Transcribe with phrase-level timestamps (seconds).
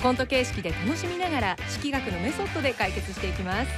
[0.00, 3.70] コント形式で楽しみながら式学のメソッドで解決していきます。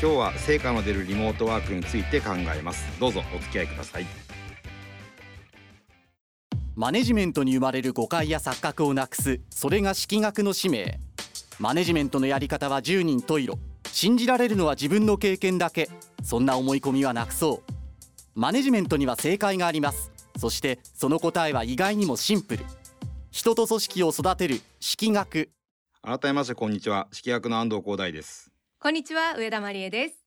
[0.00, 2.84] 今日は成果の出るリモートワークについて考えます。
[2.98, 4.06] どうぞお付き合いください。
[6.74, 10.98] マネジメントに生まれる誤解や錯覚をなくすそれが式学の使命。
[11.58, 13.58] マネジメントのやり方は10人十色。
[13.86, 15.88] 信じられるのは自分の経験だけ。
[16.24, 17.72] そんな思い込みはなくそう。
[18.34, 20.10] マネジメントには正解があります。
[20.36, 22.64] そしてその答えは意外にもシンプル
[23.36, 25.50] 人と組織を育てる式学。
[26.00, 27.06] 改めましてこんにちは。
[27.12, 28.50] 式役の安藤光大です。
[28.80, 30.24] こんにちは上田真理恵です。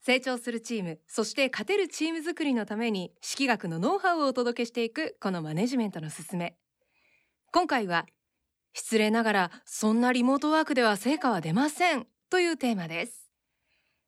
[0.00, 6.56] 成長するチームそして勝てるチーム作りのために式学のノウハウをお届けしていくこのマネジメントのすすめ。
[7.52, 8.06] 今回は
[8.72, 13.28] 失礼ながらそんなリモートワークでは成果は出ませんというテーマです。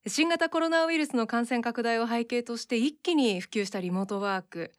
[0.06, 4.72] 新型コロナウイルスの感染拡大を背景として一気に普及したリモートワーク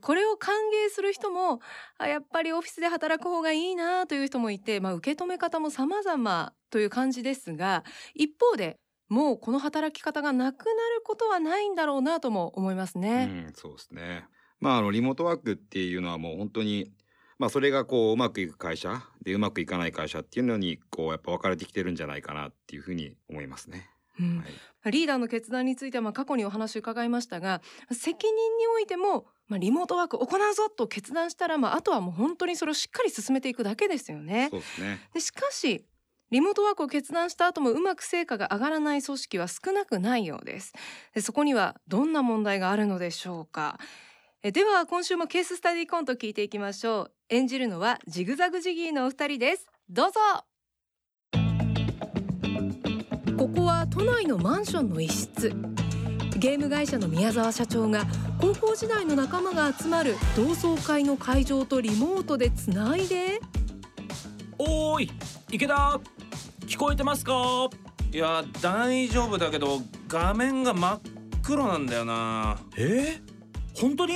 [0.00, 1.60] これを歓迎する人も
[1.98, 13.28] あやっぱりオフィスで働く方がいいなという人もいて、まあ、受け止め方も様々という感じですが一方でもうこの働き方がなくなることはないんだろうなとも思いますね。
[13.46, 14.24] うん、そうですね
[14.60, 16.90] まああのリモートワークっていうのはもう本当に
[17.38, 23.90] まあそれがこううまくいく会社でうまくいかない会社っていうのにこうやっぱ分かれてきてるんじゃないかなっていうふうに思いますね。
[24.20, 24.38] うん。
[24.84, 34.48] はい、リーダーの決断についてはまあ過去にお話を伺いましたが責任においてもまあリモートワーク行うぞと決断したらまああとはもう本当にそれをしっかり進めていくだけですよね。
[34.50, 35.00] そうですね。
[35.14, 35.84] でしかし
[36.30, 40.72] リモートワークを決断した後もうまく成果が上がらない組織は少なくないようです。
[41.14, 43.78] でそこにはどんな問題があるのでしょうか。
[44.42, 47.12] えでは今週もケーススタディコント聞いていきましょう。
[47.30, 49.66] 演じるのはジグザグジギーのお二人です。
[49.88, 50.20] どうぞ
[53.44, 55.50] ここは都内のマンションの一室。
[56.38, 58.06] ゲーム会社の宮沢社長が
[58.40, 63.40] 高校時代の仲間が集まる同窓会の会場とリモートでつないで。
[64.56, 65.10] おーい
[65.52, 66.00] 池田。
[66.60, 67.68] 聞こえてますか？
[68.10, 71.00] いや大丈夫だけど画面が真っ
[71.42, 72.58] 黒なんだよな。
[72.78, 73.20] え？
[73.74, 74.14] ー、本当に？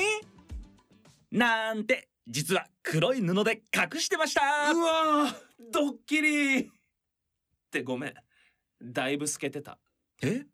[1.32, 4.40] なんて実は黒い布で隠してました。
[4.72, 5.36] うわ
[5.70, 6.60] ドッキリ。
[6.60, 6.66] っ
[7.70, 8.14] てごめん
[8.82, 9.78] だいぶ透けてた。
[10.22, 10.44] え？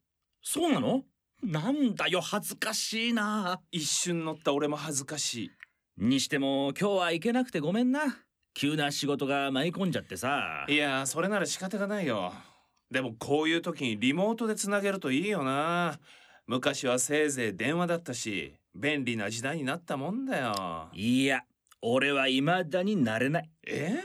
[0.42, 1.04] そうなの？
[1.42, 3.60] なんだよ恥ずかしいな。
[3.70, 5.50] 一瞬乗った俺も恥ずかしい。
[5.98, 8.18] にしても今日は行けなくてごめんな。
[8.54, 10.64] 急な仕事が舞い込んじゃってさ。
[10.68, 12.32] いやそれなら仕方がないよ。
[12.90, 15.98] でもこういう時にリモートでつなげるといいよな。
[16.46, 20.88] 昔はせいぜい電話だったし便利な時代になったもんだよ。
[20.92, 21.42] いや
[21.82, 23.50] 俺は未だになれない。
[23.66, 24.04] え？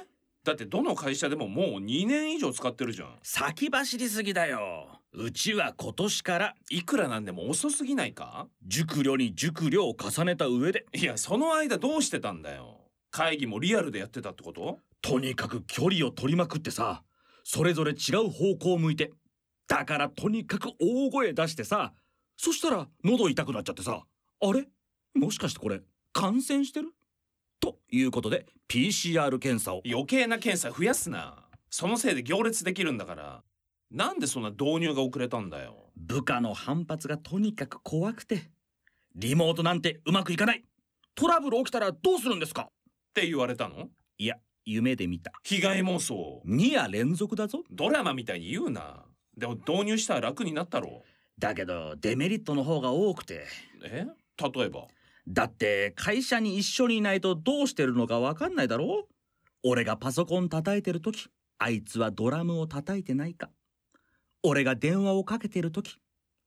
[0.50, 3.20] だってどの会社でももう2年以上使ってるじゃん。
[3.22, 5.00] 先走りすぎだよ。
[5.14, 8.48] うちは今年からいくらなんでも遅すぎないか？
[8.66, 10.88] 熟慮に熟慮を重ねた上で。
[10.96, 12.80] いやその間どうしてたんだよ。
[13.12, 14.80] 会議もリアルでやってたってこと？
[15.04, 17.04] とにかく距離を取りまくってさ
[17.44, 19.12] それぞれ違う方向を向いて
[19.68, 21.94] だからとにかく大声出してさ
[22.38, 24.02] そしたら喉痛くなっちゃってさ
[24.42, 24.68] あれ？
[25.14, 26.90] もしかしてこれ感染してる？
[27.60, 29.82] ということで PCR 検査を。
[29.86, 31.46] 余計な検査増やすな。
[31.70, 33.44] そのせいで行列できるんだから。
[33.92, 35.92] なんでそんな導入が遅れたんだよ。
[35.98, 38.52] 部下の反発がとにかく怖くて
[39.16, 40.64] リモートなんてうまくいかない。
[41.16, 42.70] トラブル起きたらどうするんですか？
[42.70, 42.72] っ
[43.14, 43.90] て言われたの？
[44.18, 45.32] いや夢で見た。
[45.44, 46.42] 被害妄想。
[46.46, 47.64] 2夜連続だぞ。
[47.72, 49.04] ドラマみたいに言うな。
[49.36, 51.04] でも導入したら楽になったろ。
[51.40, 53.46] だけどデメリットの方が多くて。
[53.84, 54.06] え？
[54.42, 54.88] 例えば？
[55.28, 59.08] だって会社に一緒にいないとどうしてるのかわかんないだろ？
[59.64, 61.28] 俺がパソコン叩いてる時
[61.58, 63.50] あいつはドラムを叩いてないか？
[64.42, 65.98] 俺が電話をかけてる時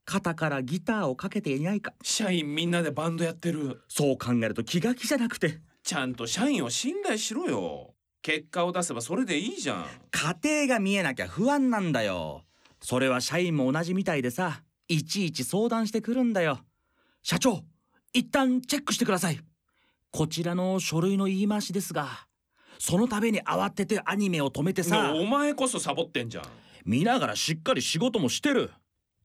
[0.04, 1.92] 肩からギターをかけていないか？
[2.02, 3.82] 社員みんなでバンドやってる。
[3.88, 5.60] そう考えると気が気じゃなくて。
[5.84, 7.94] ちゃんと社員を信頼しろよ。
[8.22, 9.86] 結果を出せばそれでいいじゃん。
[10.10, 12.44] 家庭が見えなきゃ不安なんだよ。
[12.80, 16.60] それは社員も同じみたいでさいちいち相談してくるんだよ。
[17.22, 17.62] 社長
[18.14, 19.40] 一旦チェックしてください。
[20.10, 22.26] こちらの書類の言い回しですが
[22.78, 26.44] その度に慌ててアニメを止めてさお前こそサボってんじゃん。
[26.84, 28.70] 見ながらしっかり仕事もしてる。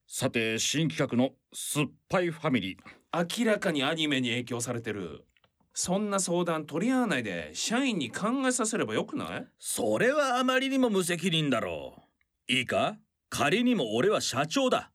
[0.08, 3.44] さて新企画の酸っぱいファミリー。
[3.44, 5.26] 明らかにアニメに影響されてる。
[5.74, 9.48] そんな相談取り合わないで社員に考えさせればよくない？
[9.60, 12.04] それはあまりにも無責任だろ
[12.50, 12.54] う。
[12.54, 12.96] いいか？
[13.30, 14.92] 仮にも俺は社長だ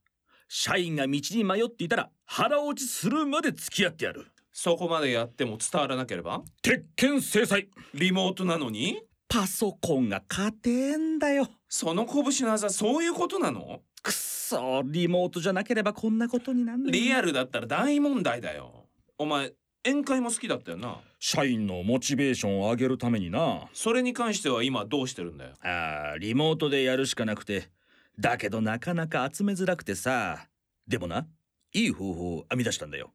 [0.55, 4.27] 社員が道に迷っていたら腹落ちするまで付き合ってやる。
[4.53, 6.43] そこまでやっても伝わらなければ？
[6.61, 7.69] 鉄拳制裁。
[7.95, 9.03] リモートなのに？
[9.31, 11.49] パソコンが勝てんだよ。
[11.71, 13.81] その拳の技そういうことなの？
[14.03, 18.85] くっそリモートじゃなければこんなことになんリアルだったら大問題だよ。
[19.17, 19.53] お前
[19.87, 20.99] 宴会も好きだったよな？
[21.19, 23.69] 社員のモチベーションを上げるためにな。
[23.73, 25.53] それに関しては今どうしてるんだよ？
[25.63, 27.71] あーリモートでやるしかなくて
[28.19, 30.49] だけどなかなか集めづらくてさ。
[30.87, 31.27] でもな
[31.73, 33.13] いい方法を編み出したんだよ。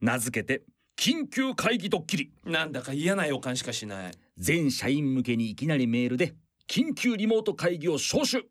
[0.00, 0.62] 名付けて
[0.96, 2.32] 緊急会議ドッキリ。
[2.44, 4.12] なんだか嫌な予感しかしない。
[4.38, 6.34] 全社員向けにいきなりメールで
[6.68, 8.44] 緊急リモート会議を招集。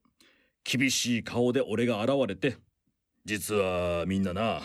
[0.63, 2.57] 厳しい顔で俺が現れて
[3.23, 4.61] 実はみんなな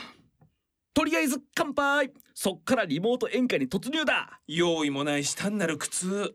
[0.94, 2.10] とりあえず乾杯。
[2.34, 4.40] そっからリモート宴会に突入だ。
[4.46, 6.34] 用意もないし単なる苦痛。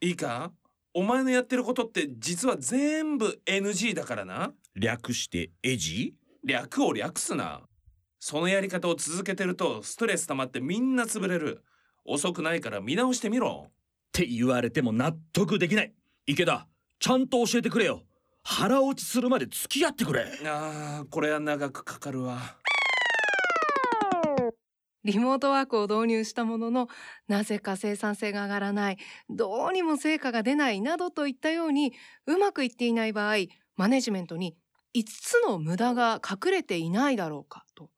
[0.00, 0.52] いいか？
[0.92, 4.52] お前のやってることって実は全部 NG だからな。
[4.74, 6.14] 略してエジ？
[6.44, 7.62] 略を略すな。
[8.18, 11.62] そのやり方を続けてるとストレス溜まってみんな潰れる。
[12.04, 13.66] 遅くないから見直してみろ。
[13.68, 13.72] っ
[14.12, 15.94] て言われても納得できない。
[16.26, 16.66] 池田
[16.98, 18.02] ちゃんと教えてくれよ。
[18.42, 20.26] 腹落ちするまで付き合ってくれ。
[20.44, 22.56] あーこれは長くかかるわ
[25.04, 26.88] リモートワークを導入したものの
[27.28, 28.98] なぜか生産性が上がらない
[29.28, 31.92] どうにも成果が出ないなどといったように
[32.26, 33.36] うまくいっていない場合
[33.76, 34.56] マネジメントに
[34.94, 37.90] 5つの無駄が隠れていないだろうかと。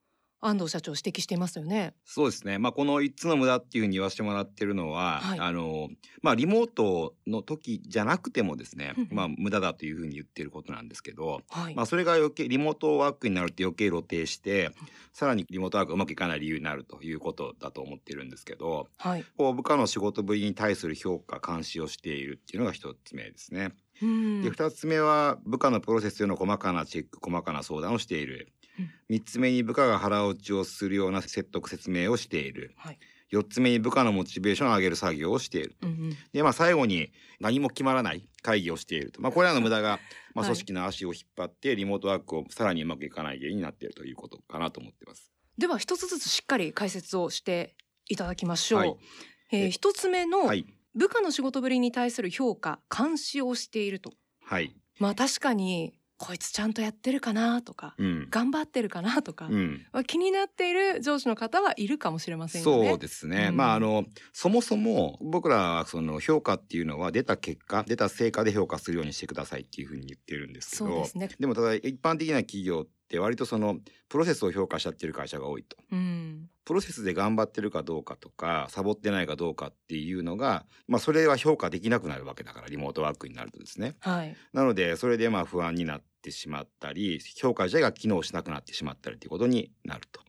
[0.44, 1.94] 安藤社長指摘していますよね。
[2.04, 2.58] そうですね。
[2.58, 5.88] まあこの3つの無駄っていうふうに言わせてもらってるのは、はいあの
[6.20, 14.72] まあリモートの時じゃなくてもですねまあ無駄だというふうに言ってることなんですけど、はい、まあそれが余計リモートワークになると余計露呈して、
[15.12, 23.72] さらにリモートワークがうまくいかない理由になるということだと思ってるんですけど、はい、こう部下の仕事ぶりに対する評価監視をしているっていうのが一つ目ですね。
[24.00, 24.42] うん。
[24.42, 28.52] で二つ目は部下のプロセスへの細かなチェック細かな相談をしている。
[28.78, 28.90] うん。
[29.08, 32.74] 三つ目に部下が腹落ちをするような説得説明をしている。
[32.76, 32.98] はい。
[33.30, 35.76] 四つ目に部下のモチベーションを上げる作業をしている。
[35.82, 36.16] うんうん。
[36.32, 39.22] でまあ最後に何も決まらない会議をしていると。
[39.22, 40.00] まあこれらの無駄が
[40.34, 40.48] まあはい。
[40.50, 45.32] 組織の足を引っ張ってリモートワークをさらにうまくいかない原因になっているということかなと思ってます。
[45.56, 47.74] では一つずつしっかり解説をして
[48.08, 48.78] いただきましょう。
[48.80, 48.96] はい。
[49.52, 54.12] ええー一つ目の、はい部下の仕事ぶりに対する評価監視をしていると
[54.44, 54.74] はい。
[54.98, 58.28] まあ確かにこいつちゃんとやってるかなとかうん。
[58.30, 59.86] 頑張ってるかなとか、うん。
[59.92, 62.88] まあ気になっている上司の方はいるかもしれませんよね。
[62.90, 71.28] そうですね、うんまああのそもそも僕らはその評価っていうのは出た結果出た成果で評価するようにしてくださいっていうふうに言ってるんですけどそうですね。
[71.40, 73.78] でもただ一般的な企業って割とその
[74.08, 75.76] プロセスを評価しちゃってる会社が多いと。
[75.90, 76.48] うん。
[76.64, 83.96] プロセスで頑張ってるかどうかとかサボってないかどうかっていうのが、まあ、それは評価できなくなるわけだからリモートワークになるとですね。
[84.00, 84.36] はい。
[84.52, 90.20] なのでそれでまあ不安になってしまったり評価自体が機能しなくなってしまったりということになると。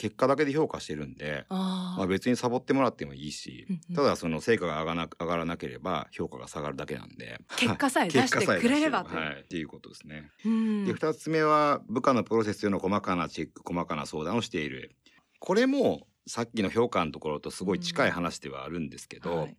[0.00, 1.98] 結果だけで評価してるんでああ。
[1.98, 3.96] まあ、別にサボってもらってもいいしうんうん。
[3.96, 7.38] ただその成果が上がらな上がらなければ評価が下がるだけなんで。
[7.56, 9.04] 結果さえ出してくれれば。
[9.04, 10.30] はい、っていうことですね。
[10.46, 10.84] うん。
[10.86, 14.96] で2つ目は部下のプロセスへの細かなチェック細かな相談をしている。
[15.38, 19.56] これもさっきの評価のところとすごい近い話ではあるんですけど、はい。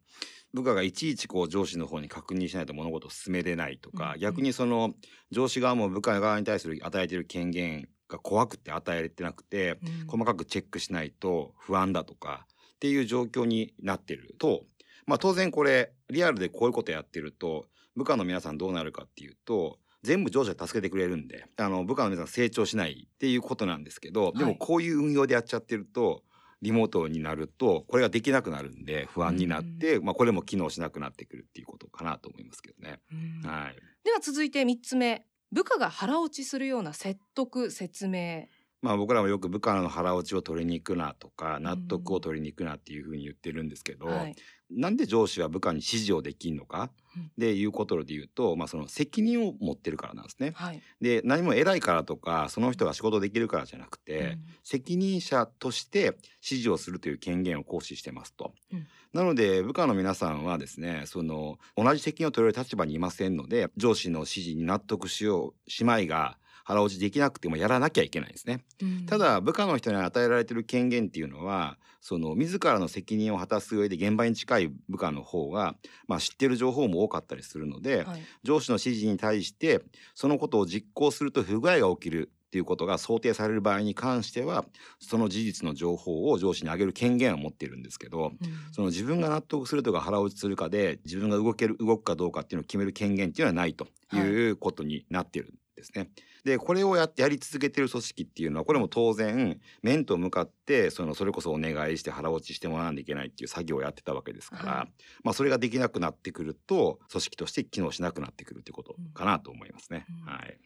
[0.55, 4.95] 部下がいちいちこう上司の方に確認しないと物事を進めれないとか、うん逆にその
[5.29, 10.07] 上司側も部下側に対する与えている権限が怖くて与えれてなくて、うん。
[10.07, 14.63] 細かくチェックしないと不安だとかっていう状況になってると、
[15.05, 24.53] まあ、当然これリアルでこういうことやってると部下の皆さんどうなるかっていうと全部上司が助けてくれるんであの部下の皆さん成長しないっていうことなんですけどではい。
[24.53, 26.23] もこういう運用でやっちゃってると
[26.61, 32.99] リモートになるとこれができなくなるんで不安になって、まあ、これも機能しなくなってくるっていうことかなと思いますけどね。
[33.11, 33.49] うん。
[33.49, 35.25] はい、では続いて三つ目。
[35.51, 38.47] 部下が腹落ちするような説得説明。
[38.81, 44.35] まあ僕らもよく部下の腹落ちを取りに行くなとか納得を取りに行くなっていうふうに言ってるんですけど、はい。
[44.71, 50.53] なんで上司は部下に指示をできんのかうんでいうことで言うと、まあ、その責任を持ってるからなんですね。
[50.55, 50.81] はい。
[51.01, 58.53] で何も偉いからとかその人が仕事できるからじゃなくて、うん責任者として指示をするという権限を行使してますと。
[58.71, 68.63] うんなので部下の皆さんはですねその同じ責任を取れる立場にいませんので上司の指示に納得しようしまいが腹落ちできなくてもやらなきゃいけないんですね。
[68.81, 75.75] うんただ部下の人に与えられている権限っていうのはその自らの責任を果たす上で現場に近い部下の方が、
[76.07, 78.21] まあ、知ってる情報も多かったりするので、はい。
[78.43, 79.81] 上司の指示に対して
[80.15, 84.65] そのことを実行すると不具合が起きるっていうことが想定される場合に関しては
[84.99, 96.09] その事実の情報を上司に上げる権限を持っているんですけどうんその自分が納得するとか腹落ちするかで自分が動ける動くかどうかっていうのを決める権限っていうのはないということになってるんですね。
[96.43, 104.91] でこれをやってやり続けてる組織っていうのはこれも当然面と向かってそのそれこそお願いして腹落ちしてもらわなきゃいけないっていう作業をやってたわけですから、はい
[105.23, 110.05] まあそれができなくなってくると組織として機能しなくなってくるってことかなと思いますね。
[110.25, 110.57] うんはい。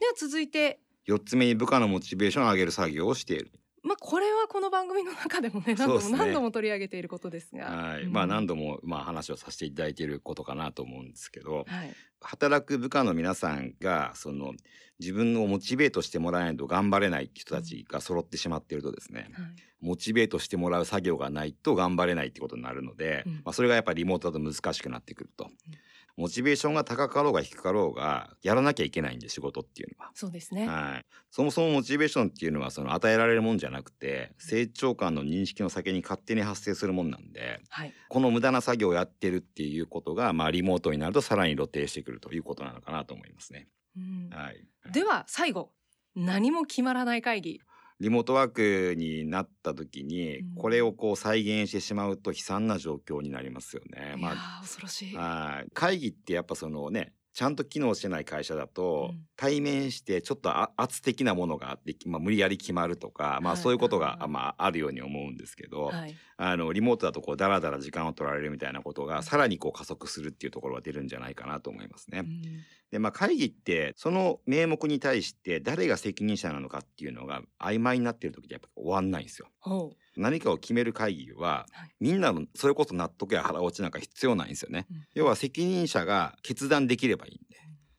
[0.00, 3.52] では続いて四つ目に部下のモチベーションを上げる作業をしている。
[3.92, 7.66] まあこれはこの番組の中でもね何度も何度も取り上げていることですが。
[7.66, 8.02] はい。
[8.04, 8.12] うん。
[8.12, 11.94] まあ何度もまあ話をさせていただいていることかなと思うんですけど、はい。
[12.20, 14.54] 働く部下の皆さんがその
[14.98, 19.46] 自分をモチベートしてもらわないと頑張れない人たちが揃ってしまっているとですね、はい。
[19.80, 23.32] モチベートしてもらう作業がないと頑張れないってことになるので、うん。
[23.34, 25.50] まあ、それがやっぱりリモートだと難しくなってくると、
[26.16, 30.10] モチベーションが高かろうが低かろうがやらなきゃいけないんで仕事っていうのは。
[30.14, 30.68] そうですね。
[30.68, 37.94] はい、そもそもモチベーションっていうのはその与えられるもんじゃなくて成長感の認識の先に勝手に発生するもんなんではい。
[38.08, 43.68] この無駄な作業をやってるっていうことが、まあ、リモートになるとさらに露呈してくるということなのかなと思いますね。
[43.96, 44.30] うん。
[44.30, 45.70] はい、では最後
[46.14, 47.60] 何も決まらない会議
[48.02, 50.54] リモートワークになった時にうん。
[50.56, 54.16] これをこう再現してしまうと悲惨な状況になりますよね。
[54.18, 55.16] まー恐ろしい。
[55.16, 55.70] あ、はい。
[55.72, 59.20] 会議ってやっぱそのねちゃんと機能してない会社だと、うん。
[59.36, 66.16] 対面してちょっとあ圧的なものがあって、まあ、無理やり決まるとか、まあ、はいそういうことが、はいまあ、あるように思うんですけど、はい。
[66.38, 72.20] あのリモートだとこうダラダラ時間を取られるみたいなことがさらにこう加速するっていうところが出るんじゃないかなと思いますね。
[72.20, 72.42] うん
[72.92, 79.48] でまあ会議ってその名目に対して誰が責任者なのかっていうのが曖昧になってる時ってやっぱ終わんないんですよ。
[79.60, 84.86] ほ何かを決める会議は、はいみんなのそれこそ納得や腹落ちなんか必要ないんですよね。
[84.90, 87.40] うん要は責任者が決断できればいい。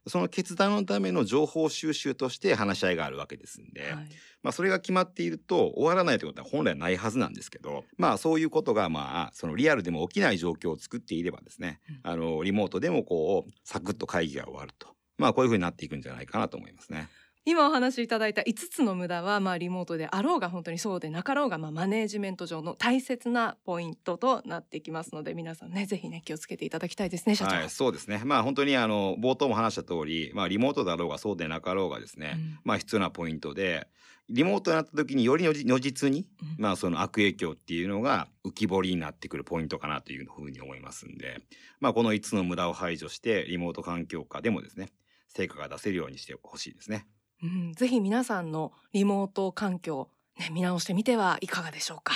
[0.07, 4.07] その決断のための情報収集として話し合いがあるわけですんで、うはい
[4.43, 14.89] まあそれが決まっていると終わらないということは本来ないはずなんですけど、まあそういうことがまあそのリアルでも起きない状況を作っていればですね、うんあのリモートでもこうサクッと会議が終わると。
[15.17, 17.07] まあこういうふうになっていくんじゃないかなと思いますね。
[17.45, 27.55] 今お話しいただいた5つの無駄はまあリモートであろうが本当にそうでなかろうがまあマネージメント上の大切なポイントとなってきますので皆さんねぜひね気をつけていただきたいですね社長。
[27.55, 28.21] はい、そうですね。
[28.23, 33.89] まあ本当にあの冒頭も話した通り、まあリモートだろうがそうでなかろうがですね、うんまあ必要なポイントで、
[34.29, 41.41] リモートになった時により如実に、うんまあその悪影響っていうのが浮き彫りになってくるポイントかなというふうに思いますんで、
[41.81, 44.93] まあこの5つの無駄を排除してリモート環境下でもですね、
[45.27, 47.05] 成果が出せるようにしてほしいですね。
[47.41, 50.09] うん、ぜひ皆さんのリモート環境、
[50.39, 52.13] ね、見直してみてはいかがでしょうか、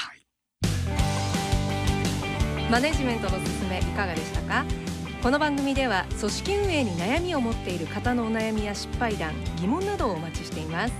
[2.70, 4.66] マネジメントのすすめいかがでしたか？
[5.24, 10.94] この番組では組織運営に悩みを持っている方のお悩みや失敗談疑問などをお待ちしています。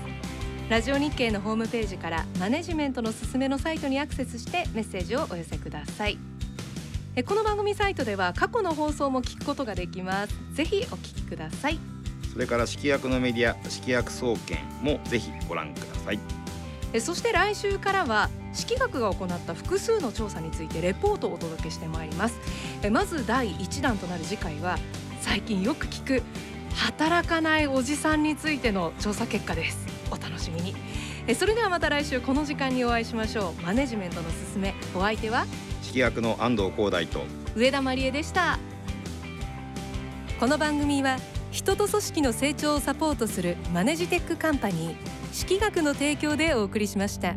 [0.68, 6.18] ラジオ日経のホームページからマネジメントのすすめのサイトにアクセスしてメッセージをお寄せください。
[7.16, 10.34] えこの番組サイトでは過去の放送も聞くことができます。
[10.52, 11.78] ぜひお聞きください
[12.32, 16.18] それから式薬のメディア、式薬総研もぜひご覧ください。
[16.92, 22.38] えそして来週からは式学が行った複数の調査についてレポートをお届けしてまいります。
[22.82, 24.78] えまず第1弾となる次回は
[25.20, 26.22] 最近よく聞く
[26.74, 29.78] 働かないおじさんについての調査結果です。
[30.10, 30.74] お楽しみに。
[31.26, 33.62] えそれではまた来週この時間にお会いしましょう。
[33.62, 34.74] マネジメントのすすめ。
[34.94, 35.46] お相手は？
[35.82, 37.22] 式薬の安藤光大と。
[37.54, 38.58] 上田真理恵でした。
[40.40, 41.18] この番組は
[41.58, 47.34] 人と組織の成長をサポートするマネジテックカンパニー式学の提供でお送りしました。